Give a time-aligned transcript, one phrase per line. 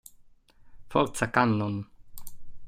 [0.89, 1.85] Forza, Cannon!